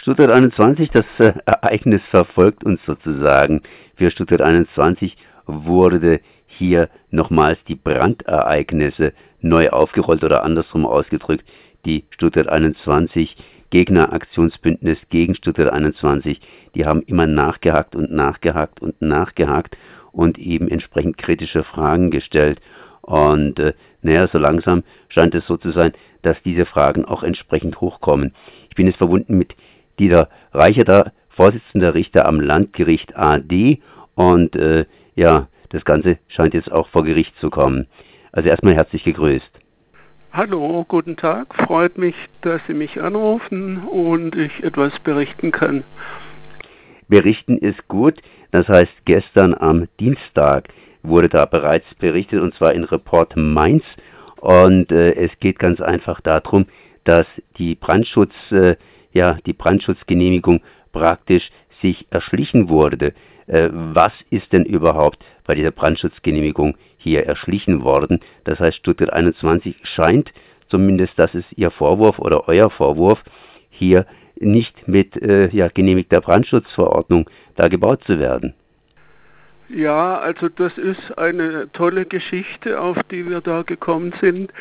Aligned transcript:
Stuttgart 0.00 0.30
21, 0.30 0.88
das 0.92 1.04
äh, 1.18 1.34
Ereignis 1.44 2.00
verfolgt 2.08 2.64
uns 2.64 2.80
sozusagen. 2.86 3.60
Für 3.96 4.10
Stuttgart 4.10 4.40
21 4.40 5.14
wurde 5.44 6.20
hier 6.46 6.88
nochmals 7.10 7.58
die 7.68 7.74
Brandereignisse 7.74 9.12
neu 9.42 9.68
aufgerollt 9.68 10.24
oder 10.24 10.42
andersrum 10.42 10.86
ausgedrückt. 10.86 11.44
Die 11.84 12.04
Stuttgart 12.12 12.48
21 12.48 13.36
Gegneraktionsbündnis 13.68 14.96
gegen 15.10 15.34
Stuttgart 15.34 15.70
21, 15.70 16.40
die 16.74 16.86
haben 16.86 17.02
immer 17.02 17.26
nachgehakt 17.26 17.94
und 17.94 18.10
nachgehakt 18.10 18.80
und 18.80 19.02
nachgehakt 19.02 19.76
und 20.12 20.38
eben 20.38 20.68
entsprechend 20.68 21.18
kritische 21.18 21.62
Fragen 21.62 22.10
gestellt. 22.10 22.62
Und 23.02 23.58
äh, 23.58 23.74
naja, 24.00 24.28
so 24.28 24.38
langsam 24.38 24.82
scheint 25.10 25.34
es 25.34 25.46
so 25.46 25.58
zu 25.58 25.72
sein, 25.72 25.92
dass 26.22 26.42
diese 26.42 26.64
Fragen 26.64 27.04
auch 27.04 27.22
entsprechend 27.22 27.82
hochkommen. 27.82 28.32
Ich 28.70 28.76
bin 28.76 28.86
jetzt 28.86 28.96
verbunden 28.96 29.36
mit 29.36 29.54
Dieter 30.00 30.30
Reicher, 30.54 31.12
Vorsitzender 31.28 31.94
Richter 31.94 32.26
am 32.26 32.40
Landgericht 32.40 33.16
AD 33.16 33.80
und 34.14 34.56
äh, 34.56 34.86
ja, 35.14 35.48
das 35.68 35.84
Ganze 35.84 36.18
scheint 36.28 36.54
jetzt 36.54 36.72
auch 36.72 36.88
vor 36.88 37.04
Gericht 37.04 37.38
zu 37.38 37.50
kommen. 37.50 37.86
Also 38.32 38.48
erstmal 38.48 38.74
herzlich 38.74 39.04
gegrüßt. 39.04 39.50
Hallo, 40.32 40.84
guten 40.88 41.16
Tag. 41.16 41.54
Freut 41.54 41.98
mich, 41.98 42.14
dass 42.40 42.60
Sie 42.66 42.74
mich 42.74 43.00
anrufen 43.00 43.78
und 43.88 44.36
ich 44.36 44.62
etwas 44.64 44.98
berichten 45.00 45.50
kann. 45.52 45.84
Berichten 47.08 47.58
ist 47.58 47.86
gut. 47.88 48.20
Das 48.52 48.68
heißt, 48.68 48.92
gestern 49.04 49.54
am 49.54 49.86
Dienstag 49.98 50.68
wurde 51.02 51.28
da 51.28 51.44
bereits 51.44 51.94
berichtet 51.96 52.40
und 52.40 52.54
zwar 52.54 52.72
in 52.72 52.84
Report 52.84 53.36
Mainz. 53.36 53.84
Und 54.36 54.92
äh, 54.92 55.12
es 55.12 55.30
geht 55.40 55.58
ganz 55.58 55.80
einfach 55.80 56.20
darum, 56.22 56.66
dass 57.04 57.26
die 57.58 57.74
Brandschutz, 57.74 58.32
äh, 58.50 58.76
ja, 59.12 59.38
die 59.46 59.52
Brandschutzgenehmigung 59.52 60.60
praktisch 60.92 61.50
sich 61.82 62.06
erschlichen 62.10 62.68
wurde. 62.68 63.12
Äh, 63.46 63.70
was 63.72 64.12
ist 64.30 64.52
denn 64.52 64.64
überhaupt 64.64 65.18
bei 65.46 65.54
dieser 65.54 65.72
Brandschutzgenehmigung 65.72 66.76
hier 66.98 67.26
erschlichen 67.26 67.82
worden? 67.82 68.20
Das 68.44 68.60
heißt, 68.60 68.78
Stuttgart 68.78 69.12
21 69.12 69.76
scheint, 69.82 70.32
zumindest 70.68 71.18
das 71.18 71.34
ist 71.34 71.46
Ihr 71.56 71.70
Vorwurf 71.70 72.18
oder 72.18 72.48
euer 72.48 72.70
Vorwurf, 72.70 73.22
hier 73.70 74.06
nicht 74.38 74.88
mit 74.88 75.20
äh, 75.20 75.48
ja, 75.48 75.68
genehmigter 75.68 76.20
Brandschutzverordnung 76.20 77.28
da 77.56 77.68
gebaut 77.68 78.04
zu 78.04 78.18
werden. 78.18 78.54
Ja, 79.68 80.18
also 80.18 80.48
das 80.48 80.76
ist 80.78 81.16
eine 81.16 81.70
tolle 81.72 82.04
Geschichte, 82.04 82.80
auf 82.80 82.96
die 83.10 83.28
wir 83.28 83.40
da 83.40 83.62
gekommen 83.62 84.12
sind. 84.20 84.52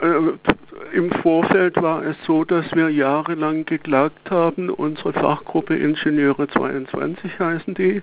Äh, 0.00 0.96
Im 0.96 1.10
Vorfeld 1.22 1.80
war 1.80 2.04
es 2.04 2.16
so, 2.26 2.44
dass 2.44 2.64
wir 2.74 2.88
jahrelang 2.88 3.64
geklagt 3.64 4.30
haben. 4.30 4.70
Unsere 4.70 5.12
Fachgruppe 5.12 5.76
Ingenieure 5.76 6.48
22 6.48 7.38
heißen 7.38 7.74
die. 7.74 8.02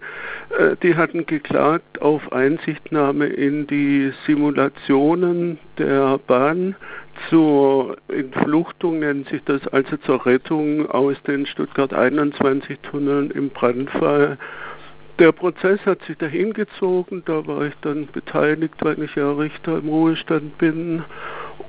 Äh, 0.57 0.75
die 0.83 0.95
hatten 0.95 1.25
geklagt 1.25 2.01
auf 2.01 2.31
Einsichtnahme 2.31 3.27
in 3.27 3.67
die 3.67 4.11
Simulationen 4.25 5.59
der 5.77 6.19
Bahn 6.27 6.75
zur 7.29 7.97
Entfluchtung, 8.07 8.99
nennt 8.99 9.29
sich 9.29 9.43
das, 9.45 9.67
also 9.67 9.97
zur 9.97 10.25
Rettung 10.25 10.89
aus 10.89 11.21
den 11.23 11.45
Stuttgart 11.45 11.93
21 11.93 12.79
Tunneln 12.79 13.31
im 13.31 13.49
Brandfall 13.49 14.37
der 15.21 15.31
Prozess 15.33 15.79
hat 15.85 16.01
sich 16.05 16.17
dahin 16.17 16.51
gezogen, 16.51 17.21
da 17.25 17.45
war 17.45 17.65
ich 17.65 17.75
dann 17.81 18.07
beteiligt, 18.07 18.73
weil 18.79 19.03
ich 19.03 19.13
ja 19.13 19.31
Richter 19.31 19.77
im 19.77 19.87
Ruhestand 19.87 20.57
bin. 20.57 21.03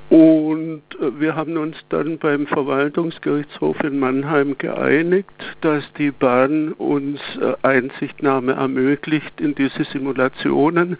Und 0.09 0.83
äh, 0.99 1.19
wir 1.19 1.35
haben 1.35 1.57
uns 1.57 1.77
dann 1.89 2.17
beim 2.17 2.45
Verwaltungsgerichtshof 2.47 3.79
in 3.83 3.99
Mannheim 3.99 4.57
geeinigt, 4.57 5.31
dass 5.61 5.83
die 5.97 6.11
Bahn 6.11 6.73
uns 6.73 7.19
äh, 7.41 7.53
Einsichtnahme 7.63 8.53
ermöglicht 8.53 9.39
in 9.41 9.55
diese 9.55 9.83
Simulationen. 9.85 10.97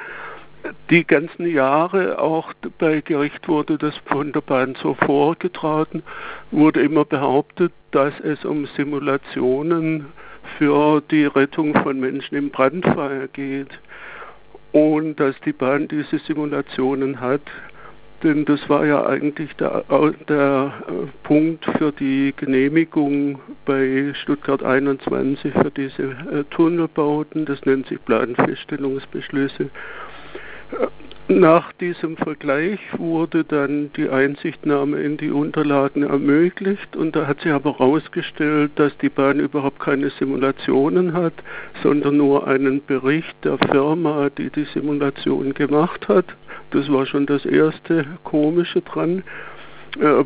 Die 0.89 1.05
ganzen 1.05 1.45
Jahre 1.45 2.19
auch 2.19 2.53
bei 2.79 3.01
Gericht 3.01 3.47
wurde 3.49 3.77
das 3.77 3.95
von 4.05 4.31
der 4.31 4.39
Bahn 4.41 4.75
so 4.81 4.93
vorgetragen, 4.93 6.03
wurde 6.51 6.81
immer 6.81 7.03
behauptet, 7.03 7.73
dass 7.91 8.17
es 8.21 8.45
um 8.45 8.65
Simulationen 8.77 10.05
für 10.57 11.01
die 11.11 11.25
Rettung 11.25 11.73
von 11.83 11.99
Menschen 11.99 12.35
im 12.35 12.49
Brandfall 12.49 13.27
geht 13.33 13.77
und 14.71 15.19
dass 15.19 15.39
die 15.41 15.53
Bahn 15.53 15.87
diese 15.87 16.19
Simulationen 16.19 17.19
hat. 17.19 17.41
Denn 18.23 18.45
das 18.45 18.69
war 18.69 18.85
ja 18.85 19.05
eigentlich 19.05 19.53
der, 19.57 19.83
der 20.29 20.73
äh, 20.87 20.91
Punkt 21.23 21.65
für 21.77 21.91
die 21.91 22.33
Genehmigung 22.37 23.39
bei 23.65 24.13
Stuttgart 24.13 24.63
21 24.63 25.53
für 25.53 25.71
diese 25.71 26.03
äh, 26.03 26.43
Tunnelbauten. 26.49 27.45
Das 27.45 27.65
nennt 27.65 27.87
sich 27.87 28.03
Planfeststellungsbeschlüsse. 28.05 29.69
Nach 31.29 31.71
diesem 31.73 32.17
Vergleich 32.17 32.79
wurde 32.97 33.45
dann 33.45 33.91
die 33.95 34.09
Einsichtnahme 34.09 35.01
in 35.01 35.15
die 35.15 35.31
Unterlagen 35.31 36.03
ermöglicht 36.03 36.97
und 36.97 37.15
da 37.15 37.27
hat 37.27 37.39
sich 37.39 37.51
aber 37.53 37.79
herausgestellt, 37.79 38.71
dass 38.75 38.95
die 38.97 39.07
Bahn 39.07 39.39
überhaupt 39.39 39.79
keine 39.79 40.09
Simulationen 40.09 41.13
hat, 41.13 41.33
sondern 41.81 42.17
nur 42.17 42.45
einen 42.45 42.85
Bericht 42.85 43.35
der 43.45 43.57
Firma, 43.57 44.29
die 44.37 44.49
die 44.49 44.65
Simulation 44.73 45.53
gemacht 45.53 46.09
hat. 46.09 46.25
Das 46.71 46.91
war 46.91 47.05
schon 47.05 47.25
das 47.25 47.45
erste 47.45 48.05
Komische 48.25 48.81
dran. 48.81 49.23
Äh, 50.01 50.25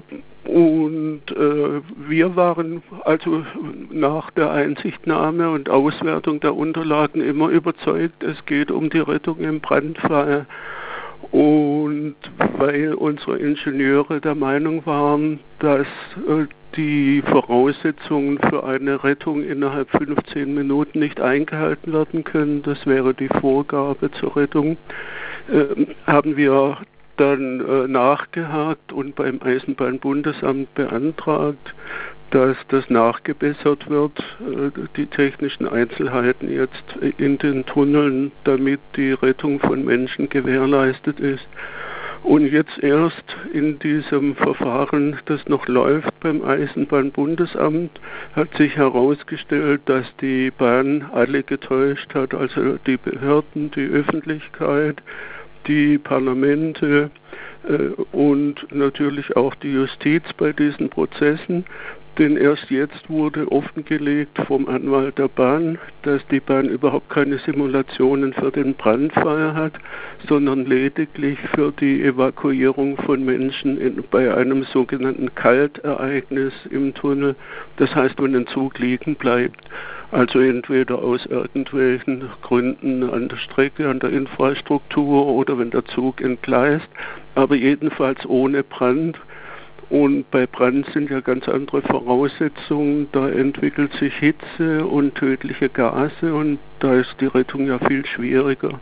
und 0.49 1.21
äh, 1.29 1.81
wir 2.07 2.35
waren 2.35 2.81
also 3.03 3.45
nach 3.91 4.31
der 4.31 4.49
Einsichtnahme 4.49 5.51
und 5.51 5.69
Auswertung 5.69 6.39
der 6.39 6.55
Unterlagen 6.55 7.21
immer 7.21 7.49
überzeugt, 7.49 8.23
es 8.23 8.43
geht 8.45 8.71
um 8.71 8.89
die 8.89 8.99
Rettung 8.99 9.39
im 9.39 9.59
Brandfall. 9.59 10.47
Und 11.31 12.15
weil 12.57 12.93
unsere 12.93 13.37
Ingenieure 13.37 14.21
der 14.21 14.35
Meinung 14.35 14.85
waren, 14.85 15.39
dass 15.59 15.87
äh, 16.27 16.45
die 16.75 17.21
Voraussetzungen 17.23 18.39
für 18.49 18.63
eine 18.63 19.03
Rettung 19.03 19.43
innerhalb 19.43 19.89
15 19.91 20.53
Minuten 20.53 20.99
nicht 20.99 21.19
eingehalten 21.19 21.91
werden 21.93 22.23
können, 22.23 22.61
das 22.63 22.85
wäre 22.85 23.13
die 23.13 23.29
Vorgabe 23.41 24.11
zur 24.11 24.35
Rettung, 24.35 24.77
äh, 25.51 25.85
haben 26.05 26.37
wir 26.37 26.77
dann 27.17 27.61
äh, 27.61 27.87
nachgehakt 27.87 28.93
und 28.93 29.15
beim 29.15 29.39
Eisenbahnbundesamt 29.41 30.73
beantragt, 30.75 31.73
dass 32.31 32.57
das 32.69 32.89
nachgebessert 32.89 33.89
wird, 33.89 34.19
äh, 34.41 34.71
die 34.95 35.05
technischen 35.05 35.67
Einzelheiten 35.67 36.51
jetzt 36.51 36.83
in 37.17 37.37
den 37.37 37.65
Tunneln, 37.65 38.31
damit 38.43 38.79
die 38.95 39.13
Rettung 39.13 39.59
von 39.59 39.85
Menschen 39.85 40.29
gewährleistet 40.29 41.19
ist. 41.19 41.47
Und 42.23 42.51
jetzt 42.51 42.77
erst 42.79 43.23
in 43.53 43.79
diesem 43.79 44.35
Verfahren, 44.35 45.17
das 45.25 45.47
noch 45.47 45.67
läuft 45.67 46.19
beim 46.19 46.43
Eisenbahnbundesamt, 46.43 47.91
hat 48.35 48.53
sich 48.57 48.75
herausgestellt, 48.75 49.81
dass 49.85 50.05
die 50.19 50.51
Bahn 50.51 51.05
alle 51.13 51.43
getäuscht 51.43 52.13
hat, 52.13 52.33
also 52.33 52.77
die 52.85 52.97
Behörden, 52.97 53.71
die 53.71 53.87
Öffentlichkeit, 53.87 55.01
die 55.67 55.97
Parlamente 55.97 57.11
äh, 57.67 57.89
und 58.11 58.67
natürlich 58.73 59.35
auch 59.37 59.55
die 59.55 59.73
Justiz 59.73 60.23
bei 60.37 60.51
diesen 60.51 60.89
Prozessen 60.89 61.65
denn 62.17 62.35
erst 62.35 62.69
jetzt 62.71 63.09
wurde 63.09 63.51
offengelegt 63.51 64.37
vom 64.47 64.67
Anwalt 64.67 65.17
der 65.17 65.27
Bahn, 65.27 65.77
dass 66.01 66.25
die 66.27 66.39
Bahn 66.39 66.67
überhaupt 66.67 67.09
keine 67.09 67.37
Simulationen 67.39 68.33
für 68.33 68.51
den 68.51 68.73
Brandfall 68.73 69.53
hat, 69.53 69.73
sondern 70.27 70.65
lediglich 70.65 71.37
für 71.53 71.71
die 71.71 72.03
Evakuierung 72.03 72.97
von 72.97 73.23
Menschen 73.23 73.79
in, 73.79 74.03
bei 74.09 74.33
einem 74.33 74.63
sogenannten 74.63 75.33
Kaltereignis 75.35 76.53
im 76.71 76.93
Tunnel. 76.93 77.35
Das 77.77 77.93
heißt, 77.93 78.21
wenn 78.21 78.35
ein 78.35 78.47
Zug 78.47 78.79
liegen 78.79 79.15
bleibt, 79.15 79.61
also 80.11 80.39
entweder 80.39 80.99
aus 80.99 81.25
irgendwelchen 81.25 82.29
Gründen 82.41 83.09
an 83.09 83.27
der 83.27 83.37
Strecke, 83.37 83.89
an 83.89 83.99
der 83.99 84.11
Infrastruktur 84.11 85.27
oder 85.27 85.59
wenn 85.59 85.69
der 85.69 85.85
Zug 85.85 86.21
entgleist, 86.21 86.87
aber 87.35 87.55
jedenfalls 87.55 88.25
ohne 88.25 88.63
Brand 88.63 89.17
und 89.89 90.29
bei 90.31 90.45
Brand 90.45 90.85
sind 90.93 91.09
ja 91.09 91.21
ganz 91.21 91.47
andere 91.47 91.81
Voraussetzungen. 91.81 93.07
Da 93.11 93.29
entwickelt 93.29 93.93
sich 93.93 94.13
Hitze 94.15 94.85
und 94.85 95.15
tödliche 95.15 95.69
Gase 95.69 96.33
und 96.33 96.59
da 96.79 96.95
ist 96.95 97.15
die 97.21 97.27
Rettung 97.27 97.67
ja 97.67 97.79
viel 97.79 98.05
schwieriger. 98.05 98.79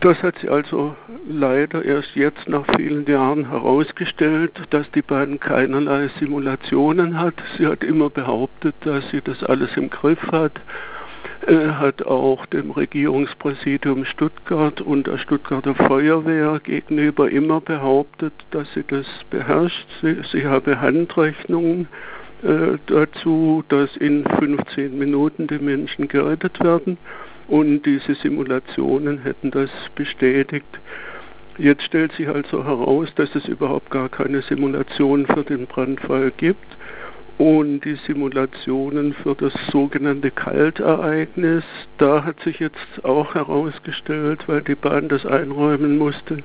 Das 0.00 0.20
hat 0.22 0.36
sie 0.40 0.48
also 0.48 0.96
leider 1.28 1.84
erst 1.84 2.16
jetzt 2.16 2.48
nach 2.48 2.64
vielen 2.76 3.06
Jahren 3.06 3.48
herausgestellt, 3.48 4.52
dass 4.70 4.90
die 4.90 5.02
Bahn 5.02 5.38
keinerlei 5.38 6.10
Simulationen 6.18 7.18
hat. 7.18 7.34
Sie 7.56 7.66
hat 7.66 7.84
immer 7.84 8.10
behauptet, 8.10 8.74
dass 8.80 9.08
sie 9.10 9.20
das 9.20 9.42
alles 9.44 9.70
im 9.76 9.90
Griff 9.90 10.20
hat 10.32 10.60
hat 11.46 12.02
auch 12.02 12.46
dem 12.46 12.70
Regierungspräsidium 12.70 14.04
Stuttgart 14.04 14.80
und 14.80 15.06
der 15.06 15.18
Stuttgarter 15.18 15.74
Feuerwehr 15.74 16.60
gegenüber 16.62 17.30
immer 17.30 17.60
behauptet, 17.60 18.32
dass 18.52 18.72
sie 18.74 18.84
das 18.86 19.06
beherrscht. 19.30 19.86
Sie, 20.00 20.16
sie 20.30 20.46
habe 20.46 20.80
Handrechnungen 20.80 21.88
äh, 22.42 22.78
dazu, 22.86 23.64
dass 23.68 23.96
in 23.96 24.24
15 24.24 24.96
Minuten 24.96 25.48
die 25.48 25.58
Menschen 25.58 26.06
gerettet 26.06 26.62
werden 26.62 26.96
und 27.48 27.84
diese 27.86 28.14
Simulationen 28.14 29.18
hätten 29.18 29.50
das 29.50 29.70
bestätigt. 29.96 30.78
Jetzt 31.58 31.82
stellt 31.82 32.12
sich 32.12 32.28
also 32.28 32.64
heraus, 32.64 33.08
dass 33.16 33.34
es 33.34 33.46
überhaupt 33.46 33.90
gar 33.90 34.08
keine 34.08 34.42
Simulation 34.42 35.26
für 35.26 35.44
den 35.44 35.66
Brandfall 35.66 36.32
gibt 36.36 36.64
und 37.38 37.80
die 37.80 37.96
Simulationen 38.06 39.14
für 39.14 39.34
das 39.34 39.52
sogenannte 39.70 40.30
Kaltereignis, 40.30 41.64
da 41.98 42.24
hat 42.24 42.40
sich 42.40 42.58
jetzt 42.60 43.04
auch 43.04 43.34
herausgestellt, 43.34 44.46
weil 44.46 44.62
die 44.62 44.74
Bahn 44.74 45.08
das 45.08 45.26
einräumen 45.26 45.98
musste, 45.98 46.38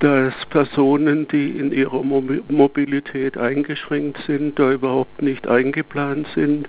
dass 0.00 0.34
Personen, 0.50 1.26
die 1.28 1.58
in 1.58 1.72
ihrer 1.72 2.02
Mobilität 2.02 3.36
eingeschränkt 3.36 4.18
sind, 4.26 4.58
da 4.58 4.72
überhaupt 4.72 5.22
nicht 5.22 5.48
eingeplant 5.48 6.26
sind. 6.34 6.68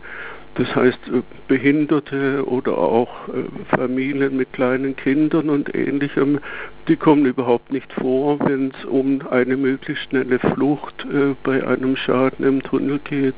Das 0.56 0.76
heißt, 0.76 1.00
äh, 1.14 1.22
Behinderte 1.48 2.44
oder 2.46 2.78
auch 2.78 3.28
äh, 3.30 3.76
Familien 3.76 4.38
mit 4.38 4.52
kleinen 4.54 4.96
Kindern 4.96 5.50
und 5.50 5.74
ähnlichem, 5.74 6.40
die 6.88 6.96
kommen 6.96 7.26
überhaupt 7.26 7.72
nicht 7.72 7.92
vor, 7.94 8.40
wenn 8.42 8.72
es 8.72 8.86
um 8.86 9.22
eine 9.30 9.56
möglichst 9.56 10.10
schnelle 10.10 10.40
Flucht 10.40 11.06
äh, 11.06 11.36
bei 11.44 11.66
einem 11.66 11.96
Schaden 11.96 12.46
im 12.46 12.62
Tunnel 12.64 13.00
geht. 13.04 13.36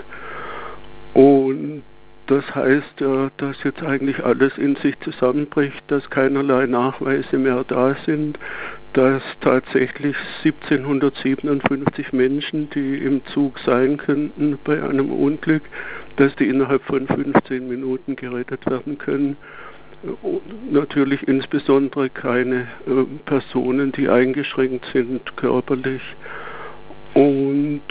Und 1.14 1.84
das 2.28 2.56
heißt 2.56 3.02
ja, 3.02 3.30
dass 3.38 3.62
jetzt 3.64 3.84
eigentlich 3.84 4.24
alles 4.24 4.58
in 4.58 4.78
sich 4.78 4.98
zusammenbricht, 5.02 5.84
dass 5.88 6.10
keinerlei 6.10 6.66
Nachweise 6.66 7.38
mehr 7.38 7.66
da 7.68 7.96
sind, 8.06 8.40
dass 8.94 9.22
tatsächlich 9.42 10.16
1757 10.44 12.14
Menschen, 12.14 12.70
die 12.70 12.98
im 12.98 13.26
Zug 13.26 13.60
sein 13.60 13.98
könnten 13.98 14.58
bei 14.64 14.82
einem 14.82 15.12
Unglück, 15.12 15.64
dass 16.18 16.36
die 16.36 16.48
innerhalb 16.48 16.84
von 16.84 17.08
15 17.08 17.68
Minuten 17.68 18.16
gerettet 18.16 18.66
werden 18.70 18.98
können. 18.98 19.38
Und 20.22 20.74
natürlich 20.74 21.28
insbesondere 21.28 22.10
keine 22.10 22.68
äh, 22.88 23.06
Personen, 23.26 23.92
die 23.92 24.10
eingeschränkt 24.10 24.86
sind 24.94 25.38
körperlich. 25.38 26.02
Und 27.14 27.82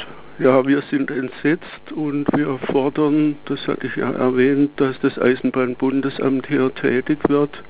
ja, 0.40 0.66
wir 0.66 0.82
sind 0.90 1.10
entsetzt 1.10 1.92
und 1.94 2.26
wir 2.34 2.58
fordern, 2.72 3.36
das 3.44 3.66
hatte 3.68 3.86
ich 3.86 3.96
ja 3.96 4.10
erwähnt, 4.10 4.70
dass 4.76 4.98
das 5.00 5.18
Eisenbahnbundesamt 5.18 6.46
hier 6.46 6.74
tätig 6.74 7.18
wird 7.28 7.62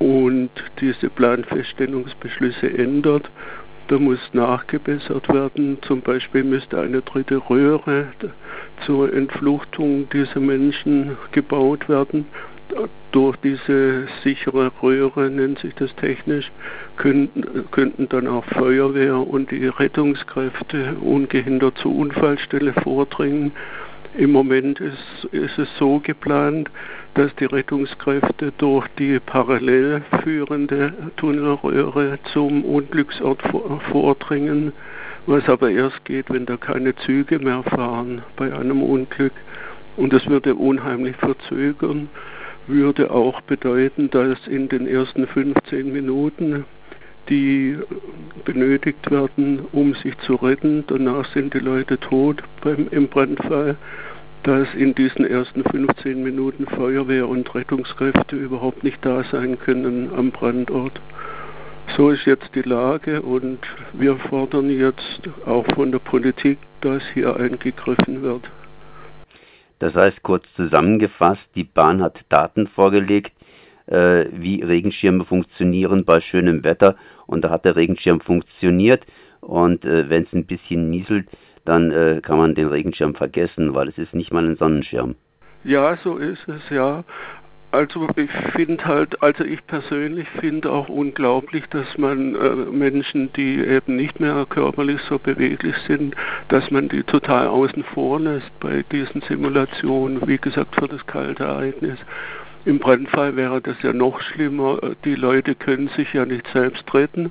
und 0.00 0.50
diese 0.80 1.08
Planfeststellungsbeschlüsse 1.10 2.76
ändert. 2.76 3.30
Da 3.86 3.98
muss 3.98 4.18
nachgebessert 4.32 5.32
werden. 5.32 5.78
Zum 5.82 6.02
Beispiel 6.02 6.44
müsste 6.44 6.80
eine 6.80 7.00
dritte 7.02 7.36
Röhre 7.48 8.08
zur 8.86 9.12
Entfluchtung 9.12 10.08
dieser 10.10 10.40
Menschen 10.40 11.16
gebaut 11.32 11.88
werden 11.88 12.26
durch 13.12 13.36
diese 13.38 14.06
sichere 14.22 14.70
Röhre, 14.82 15.30
nennt 15.30 15.58
sich 15.60 15.74
das 15.74 15.94
technisch, 15.96 16.50
könnten, 16.96 17.70
könnten 17.70 18.08
dann 18.08 18.26
auch 18.26 18.44
Feuerwehr 18.44 19.16
und 19.16 19.50
die 19.50 19.66
Rettungskräfte 19.66 20.96
ungehindert 21.00 21.78
zur 21.78 21.94
Unfallstelle 21.94 22.74
vordringen. 22.74 23.52
Im 24.16 24.32
Moment 24.32 24.80
ist, 24.80 25.24
ist 25.32 25.58
es 25.58 25.68
so 25.78 26.00
geplant, 26.00 26.70
dass 27.14 27.34
die 27.36 27.44
Rettungskräfte 27.44 28.52
durch 28.58 28.86
die 28.98 29.18
parallel 29.20 30.02
führende 30.22 30.92
Tunnelröhre 31.16 32.18
zum 32.32 32.64
Unglücksort 32.64 33.40
vordringen, 33.90 34.72
was 35.28 35.46
aber 35.48 35.70
erst 35.70 36.04
geht, 36.04 36.30
wenn 36.30 36.46
da 36.46 36.56
keine 36.56 36.96
Züge 36.96 37.38
mehr 37.38 37.62
fahren 37.62 38.22
bei 38.36 38.52
einem 38.52 38.82
Unglück. 38.82 39.32
Und 39.96 40.12
das 40.12 40.26
würde 40.26 40.54
unheimlich 40.54 41.16
verzögern 41.16 42.08
würde 42.68 43.10
auch 43.10 43.40
bedeuten, 43.42 44.10
dass 44.10 44.38
in 44.46 44.68
den 44.68 44.86
ersten 44.86 45.26
15 45.26 45.92
Minuten, 45.92 46.64
die 47.28 47.78
benötigt 48.44 49.10
werden, 49.10 49.60
um 49.72 49.94
sich 49.94 50.16
zu 50.18 50.34
retten, 50.36 50.84
danach 50.86 51.26
sind 51.32 51.54
die 51.54 51.58
Leute 51.58 51.98
tot 51.98 52.42
beim, 52.62 52.88
im 52.90 53.08
Brandfall, 53.08 53.76
dass 54.44 54.72
in 54.74 54.94
diesen 54.94 55.26
ersten 55.26 55.64
15 55.64 56.22
Minuten 56.22 56.66
Feuerwehr 56.66 57.28
und 57.28 57.54
Rettungskräfte 57.54 58.36
überhaupt 58.36 58.84
nicht 58.84 59.04
da 59.04 59.24
sein 59.24 59.58
können 59.58 60.10
am 60.14 60.30
Brandort. 60.30 61.00
So 61.98 62.10
ist 62.10 62.26
jetzt 62.26 62.54
die 62.54 62.62
Lage 62.62 63.22
und 63.22 63.58
wir 63.92 64.14
fordern 64.30 64.70
jetzt 64.70 65.20
auch 65.44 65.66
von 65.74 65.90
der 65.90 65.98
Politik, 65.98 66.58
dass 66.80 67.02
hier 67.12 67.34
eingegriffen 67.34 68.22
wird. 68.22 68.48
Das 69.80 69.96
heißt, 69.96 70.22
kurz 70.22 70.44
zusammengefasst, 70.54 71.42
die 71.56 71.64
Bahn 71.64 72.00
hat 72.00 72.20
Daten 72.28 72.68
vorgelegt, 72.68 73.32
äh, 73.86 74.26
wie 74.30 74.62
Regenschirme 74.62 75.24
funktionieren 75.24 76.04
bei 76.04 76.20
schönem 76.20 76.62
Wetter 76.62 76.94
und 77.26 77.42
da 77.42 77.50
hat 77.50 77.64
der 77.64 77.74
Regenschirm 77.74 78.20
funktioniert 78.20 79.04
und 79.40 79.84
äh, 79.84 80.08
wenn 80.08 80.22
es 80.22 80.32
ein 80.32 80.46
bisschen 80.46 80.90
nieselt, 80.90 81.26
dann 81.64 81.90
äh, 81.90 82.20
kann 82.22 82.38
man 82.38 82.54
den 82.54 82.68
Regenschirm 82.68 83.16
vergessen, 83.16 83.74
weil 83.74 83.88
es 83.88 83.98
ist 83.98 84.14
nicht 84.14 84.32
mal 84.32 84.44
ein 84.44 84.56
Sonnenschirm. 84.56 85.16
Ja, 85.64 85.96
so 86.04 86.16
ist 86.16 86.46
es, 86.46 86.60
ja. 86.70 87.02
Also 87.70 88.08
ich 88.16 88.30
finde 88.54 88.82
halt, 88.86 89.22
also 89.22 89.44
ich 89.44 89.64
persönlich 89.66 90.26
finde 90.40 90.70
auch 90.70 90.88
unglaublich, 90.88 91.64
dass 91.68 91.98
man 91.98 92.34
äh, 92.34 92.54
Menschen, 92.70 93.30
die 93.34 93.58
eben 93.58 93.96
nicht 93.96 94.20
mehr 94.20 94.46
körperlich 94.48 95.00
so 95.02 95.18
beweglich 95.18 95.76
sind, 95.86 96.16
dass 96.48 96.70
man 96.70 96.88
die 96.88 97.02
total 97.02 97.46
außen 97.46 97.84
vor 97.92 98.20
lässt 98.20 98.58
bei 98.60 98.84
diesen 98.90 99.20
Simulationen, 99.20 100.26
wie 100.26 100.38
gesagt, 100.38 100.76
für 100.76 100.88
das 100.88 101.06
kalte 101.06 101.44
Ereignis. 101.44 101.98
Im 102.64 102.78
Brandfall 102.78 103.36
wäre 103.36 103.60
das 103.60 103.76
ja 103.82 103.92
noch 103.92 104.18
schlimmer. 104.22 104.80
Die 105.04 105.14
Leute 105.14 105.54
können 105.54 105.88
sich 105.88 106.12
ja 106.14 106.24
nicht 106.24 106.46
selbst 106.54 106.92
retten 106.94 107.30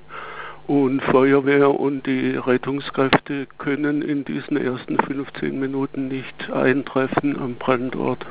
und 0.67 1.01
Feuerwehr 1.01 1.79
und 1.79 2.05
die 2.05 2.35
Rettungskräfte 2.35 3.47
können 3.57 4.03
in 4.03 4.23
diesen 4.23 4.57
ersten 4.57 4.97
15 4.99 5.59
Minuten 5.59 6.09
nicht 6.09 6.51
eintreffen 6.51 7.39
am 7.39 7.55
Brandort. 7.55 8.23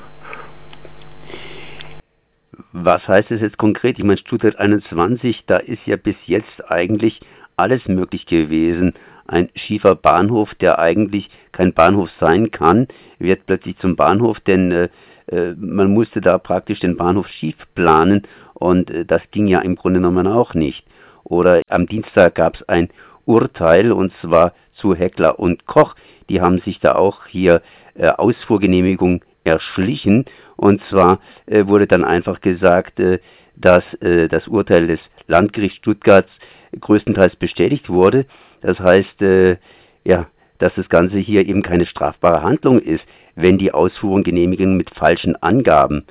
Was 2.73 3.07
heißt 3.07 3.31
es 3.31 3.41
jetzt 3.41 3.59
konkret? 3.59 3.99
Ich 3.99 4.05
meine, 4.05 4.19
Stuttgart 4.19 4.57
21, 4.57 5.45
da 5.47 5.59
ist 5.59 5.87
ja 5.87 5.97
bis 5.97 6.17
jetzt 6.27 6.71
eigentlich 6.71 7.21
alles 7.57 7.87
möglich 7.87 8.27
gewesen. 8.27 8.95
Ein 9.27 9.49
schiefer 9.55 9.95
Bahnhof, 9.95 10.55
der 10.57 10.79
eigentlich 10.79 11.29
kein 11.53 11.73
Bahnhof 11.73 12.09
sein 12.21 12.51
kann, 12.51 12.87
wird 13.19 13.47
plötzlich 13.47 13.77
zum 13.79 13.97
Bahnhof, 13.97 14.41
denn 14.41 14.71
äh, 14.71 14.89
äh 15.27 15.55
man 15.59 15.93
musste 15.93 16.21
da 16.21 16.39
praktisch 16.39 16.81
den 16.81 16.97
Bahnhof 16.97 17.27
schief 17.29 17.57
planen 17.75 18.23
und 18.55 18.91
äh, 18.91 19.05
das 19.05 19.23
ging 19.33 19.47
ja 19.49 19.61
im 19.61 19.75
Grunde 19.75 20.01
genommen 20.01 20.27
auch 20.27 20.55
nicht. 20.55 20.87
Oder 21.25 21.63
am 21.69 21.87
Dienstag 21.87 22.37
gab 22.37 22.55
es 22.55 22.69
ein 22.69 22.89
Urteil 23.25 23.91
und 23.91 24.13
zwar 24.21 24.53
zu 24.75 24.95
Heckler 24.95 25.39
und 25.41 25.67
Koch. 25.67 25.97
Die 26.29 26.41
haben 26.41 26.61
sich 26.61 26.79
da 26.79 26.95
auch 26.95 27.27
hier 27.27 27.63
äh, 27.95 28.09
Ausfuhrgenehmigung 28.09 29.23
erschlichen 29.47 30.25
und 30.57 30.83
zwar 30.89 31.21
äh, 31.47 31.67
wurde 31.67 31.87
dann 31.87 32.05
einfach 32.05 32.41
gesagt, 32.41 33.01
äh, 33.01 33.21
dass 33.57 33.85
äh, 34.01 34.29
das 34.29 34.49
Urteil 34.49 34.87
des 34.87 35.01
Landgerichts 35.27 35.79
Stuttgarts 35.79 36.31
größtenteils 36.79 37.37
bestätigt 37.37 37.89
wurde. 37.89 38.27
Das 38.61 38.79
heißt, 38.79 39.23
äh, 39.23 39.57
ja, 40.05 40.27
dass 40.59 40.75
das 40.75 40.89
Ganze 40.89 41.19
hier 41.19 41.47
eben 41.47 41.63
keine 41.63 41.87
strafbare 41.87 42.43
Handlung 42.43 42.81
ist, 42.81 43.05
wenn 43.35 43.59
die 43.59 43.73
Ausfuhrung 43.73 44.23
genehmigen 44.23 44.77
mit 44.77 44.91
falschen 44.91 45.37
Angaben. 45.43 46.05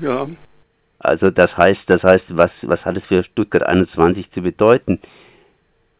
Ja. 0.00 0.28
Also 0.98 1.30
das 1.30 1.56
heißt, 1.56 1.82
das 1.86 2.02
heißt, 2.02 2.24
was, 2.30 2.50
was 2.62 2.84
hat 2.84 2.96
es 2.96 3.04
für 3.04 3.24
Stuttgart 3.24 3.62
21 3.62 4.30
zu 4.30 4.42
bedeuten? 4.42 5.00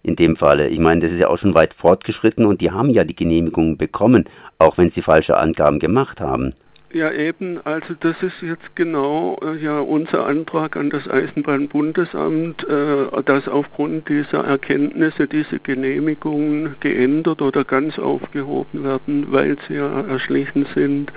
In 0.05 0.17
dem 0.17 0.37
Falle. 0.37 0.69
Ich 0.69 0.79
meine, 0.79 1.01
das 1.01 1.13
ist 1.13 1.19
ja 1.19 1.29
auch 1.29 1.39
schon 1.39 1.55
weit 1.55 1.75
fortgeschritten 1.75 2.45
und 2.45 2.61
die 2.61 2.71
haben 2.71 2.91
ja 2.91 3.05
die 3.05 3.17
Genehmigung 3.17 3.79
bekommen, 3.79 4.27
auch 4.59 4.79
wenn 4.79 4.91
sie 4.91 5.03
falsche 5.03 5.37
Angaben 5.37 5.81
gemacht 5.81 6.21
haben. 6.21 6.53
Ja, 6.95 7.11
eben. 7.11 7.59
Also 7.65 7.95
das 7.99 8.15
ist 8.23 8.41
jetzt 8.41 8.77
genau 8.77 9.37
äh, 9.43 9.57
ja 9.57 9.81
unser 9.81 10.27
Antrag 10.27 10.77
an 10.77 10.91
das 10.91 11.09
Eisenbahnbundesamt, 11.09 12.63
äh, 12.69 13.23
dass 13.25 13.49
aufgrund 13.49 14.09
dieser 14.09 14.45
Erkenntnisse 14.45 15.27
diese 15.27 15.59
Genehmigungen 15.59 16.77
geändert 16.79 17.43
oder 17.43 17.65
ganz 17.65 17.99
aufgehoben 17.99 18.85
werden, 18.85 19.27
weil 19.33 19.57
sie 19.67 19.75
ja 19.75 20.03
erschlichen 20.03 20.67
sind. 20.73 21.11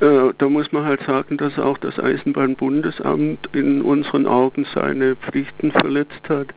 Äh, 0.00 0.34
da 0.38 0.48
muss 0.48 0.70
man 0.70 0.84
halt 0.84 1.00
sagen, 1.02 1.36
dass 1.36 1.58
auch 1.58 1.78
das 1.78 1.98
Eisenbahnbundesamt 1.98 3.48
in 3.52 3.82
unseren 3.82 4.28
Augen 4.28 4.66
seine 4.72 5.16
Pflichten 5.16 5.72
verletzt 5.72 6.28
hat. 6.28 6.54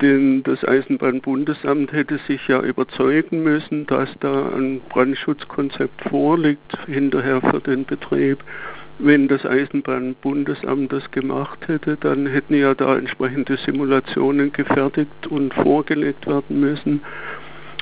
Denn 0.00 0.44
das 0.44 0.64
Eisenbahnbundesamt 0.64 1.92
hätte 1.92 2.18
sich 2.28 2.46
ja 2.46 2.60
überzeugen 2.62 3.42
müssen, 3.42 3.84
dass 3.86 4.08
da 4.20 4.48
ein 4.50 4.80
Brandschutzkonzept 4.88 6.08
vorliegt, 6.08 6.78
hinterher 6.86 7.40
für 7.40 7.60
den 7.60 7.84
Betrieb. 7.84 8.38
Wenn 9.00 9.26
das 9.26 9.44
Eisenbahnbundesamt 9.44 10.92
das 10.92 11.10
gemacht 11.10 11.66
hätte, 11.66 11.96
dann 11.96 12.26
hätten 12.26 12.54
ja 12.54 12.74
da 12.74 12.96
entsprechende 12.96 13.56
Simulationen 13.56 14.52
gefertigt 14.52 15.26
und 15.28 15.52
vorgelegt 15.54 16.26
werden 16.26 16.60
müssen. 16.60 17.00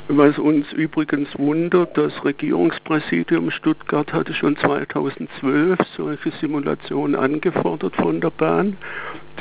Was 0.09 0.39
uns 0.39 0.71
übrigens 0.71 1.27
wundert, 1.37 1.97
das 1.97 2.23
Regierungspräsidium 2.23 3.51
Stuttgart 3.51 4.13
hatte 4.13 4.33
schon 4.33 4.55
2012 4.55 5.77
solche 5.97 6.31
Simulationen 6.39 7.13
angefordert 7.13 7.93
von 7.97 8.21
der 8.21 8.29
Bahn. 8.29 8.77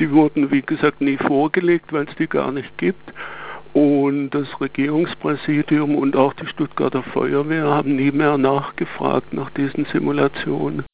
Die 0.01 0.11
wurden, 0.11 0.51
wie 0.51 0.63
gesagt, 0.63 1.01
nie 1.01 1.19
vorgelegt, 1.19 1.93
weil 1.93 2.09
es 2.09 2.17
die 2.17 2.27
gar 2.27 2.51
nicht 2.51 2.77
gibt. 2.79 3.13
Und 3.75 4.31
das 4.31 4.61
Regierungspräsidium 4.61 5.95
und 5.95 6.17
auch 6.17 6.35
die 6.35 6.49
Stuttgarter 6.49 7.05
Feuerwehr 7.05 7.67
haben 7.67 7.95
nie 7.95 8.11
mehr 8.11 8.37
nachgefragt 8.37 9.33
nach 9.33 9.51
diesen 9.51 9.85
Simulationen. 9.93 10.85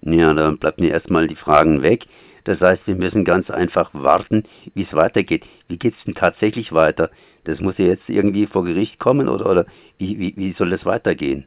Ja, 0.00 0.34
dann 0.34 0.58
bleiben 0.58 0.82
erstmal 0.82 1.28
die 1.28 1.36
Fragen 1.36 1.82
weg. 1.82 2.06
Das 2.44 2.60
heißt, 2.60 2.86
wir 2.86 2.96
müssen 2.96 3.24
ganz 3.24 3.50
einfach 3.50 3.90
warten, 3.92 4.44
wie 4.74 4.82
es 4.82 4.92
weitergeht. 4.92 5.44
Wie 5.68 5.78
geht 5.78 5.94
es 5.96 6.04
denn 6.04 6.14
tatsächlich 6.14 6.72
weiter? 6.72 7.10
Das 7.44 7.60
muss 7.60 7.78
ja 7.78 7.86
jetzt 7.86 8.08
irgendwie 8.08 8.46
vor 8.46 8.64
Gericht 8.64 8.98
kommen 8.98 9.28
oder, 9.28 9.48
oder 9.50 9.66
wie, 9.98 10.18
wie, 10.18 10.34
wie 10.36 10.52
soll 10.52 10.70
das 10.70 10.84
weitergehen? 10.84 11.46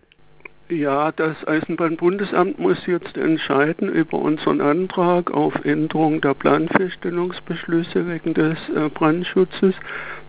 Ja, 0.68 1.12
das 1.12 1.48
Eisenbahnbundesamt 1.48 2.58
muss 2.58 2.88
jetzt 2.88 3.18
entscheiden 3.18 3.88
über 3.88 4.18
unseren 4.18 4.62
Antrag 4.62 5.30
auf 5.30 5.54
Änderung 5.64 6.22
der 6.22 6.34
Planfeststellungsbeschlüsse 6.34 8.08
wegen 8.08 8.34
des 8.34 8.58
äh, 8.70 8.90
Brandschutzes. 8.90 9.76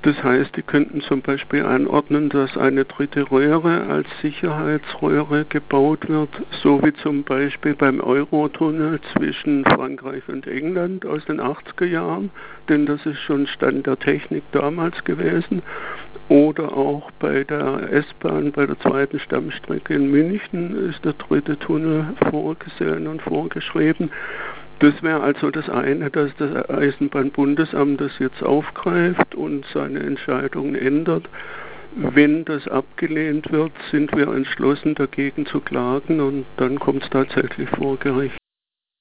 Das 0.06 0.22
heißt, 0.22 0.56
die 0.56 0.62
könnten 0.62 1.00
zum 1.00 1.20
Beispiel 1.20 1.64
anordnen, 1.64 2.28
dass 2.28 2.56
eine 2.56 2.84
dritte 2.84 3.28
Röhre 3.28 3.88
als 3.88 4.06
Sicherheitsröhre 4.22 5.46
gebaut 5.48 6.08
wird, 6.08 6.28
so 6.62 6.80
wie 6.84 6.92
zum 7.02 7.24
Beispiel 7.24 7.74
beim 7.74 7.98
Eurotunnel 7.98 9.00
zwischen 9.12 9.64
Frankreich 9.64 10.22
und 10.28 10.46
England 10.46 11.04
aus 11.04 11.24
den 11.24 11.40
80er 11.40 11.86
Jahren, 11.86 12.30
denn 12.68 12.86
das 12.86 13.04
ist 13.04 13.18
schon 13.22 13.48
Stand 13.48 13.88
der 13.88 13.98
Technik 13.98 14.44
damals 14.52 15.02
gewesen 15.02 15.60
oder 16.28 16.76
auch 16.76 17.10
bei 17.18 17.42
der 17.42 17.92
S-Bahn, 17.92 18.52
bei 18.52 18.64
der 18.64 18.78
zweiten 18.78 19.18
Stammstrecke 19.18 19.94
in 19.94 20.12
München 20.12 20.88
ist 20.88 21.04
der 21.04 21.14
dritte 21.14 21.58
Tunnel 21.58 22.14
vorgesehen 22.30 23.08
und 23.08 23.22
vorgeschrieben. 23.22 24.12
Das 24.78 25.02
wäre 25.02 25.20
also 25.20 25.50
das 25.50 25.70
eine, 25.70 26.10
dass 26.10 26.34
das 26.36 26.68
Eisenbahnbundesamt 26.68 28.00
das 28.00 28.18
jetzt 28.18 28.42
aufgreift 28.42 29.34
und 29.34 29.64
seine 29.72 30.00
Entscheidung 30.00 30.74
ändert. 30.74 31.24
Wenn 31.94 32.44
das 32.44 32.68
abgelehnt 32.68 33.50
wird, 33.50 33.72
sind 33.90 34.14
wir 34.14 34.28
entschlossen 34.28 34.94
dagegen 34.94 35.46
zu 35.46 35.60
klagen 35.60 36.20
und 36.20 36.44
dann 36.58 36.78
kommt 36.78 37.04
es 37.04 37.10
tatsächlich 37.10 37.70
vor 37.70 37.96
Gericht. 37.96 38.36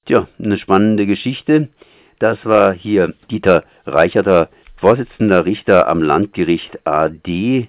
Tja, 0.06 0.28
eine 0.38 0.56
spannende 0.56 1.04
Geschichte. 1.04 1.68
Das 2.20 2.42
war 2.46 2.72
hier 2.72 3.12
Dieter 3.30 3.64
Reicherter 3.84 4.48
Vorsitzender 4.78 5.44
Richter 5.44 5.88
am 5.88 6.02
Landgericht 6.02 6.86
AD, 6.86 7.68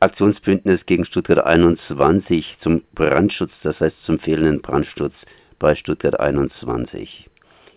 Aktionsbündnis 0.00 0.84
gegen 0.86 1.04
Stuttgart 1.04 1.44
21 1.44 2.58
zum 2.60 2.82
Brandschutz, 2.94 3.52
das 3.62 3.78
heißt 3.80 4.04
zum 4.04 4.18
fehlenden 4.18 4.60
Brandschutz 4.62 5.14
bei 5.64 5.74
Stuttgart 5.76 6.20
21. 6.20 7.30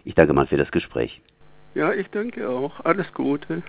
Ich 0.03 0.13
danke 0.13 0.33
mal 0.33 0.45
für 0.45 0.57
das 0.57 0.69
Gespräch. 0.71 1.21
Ja, 1.73 1.93
ich 1.93 2.09
danke 2.09 2.49
auch. 2.49 2.83
Alles 2.83 3.13
Gute. 3.13 3.63